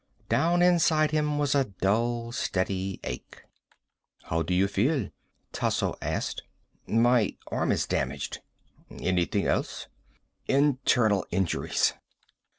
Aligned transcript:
Down 0.29 0.63
inside 0.63 1.11
him 1.11 1.37
was 1.37 1.53
a 1.53 1.65
dull 1.79 2.31
steady 2.31 2.99
ache. 3.03 3.43
"How 4.23 4.41
do 4.41 4.51
you 4.51 4.67
feel?" 4.67 5.11
Tasso 5.51 5.93
asked. 6.01 6.41
"My 6.87 7.37
arm 7.51 7.71
is 7.71 7.85
damaged." 7.85 8.39
"Anything 8.89 9.45
else?" 9.45 9.89
"Internal 10.47 11.27
injuries." 11.29 11.93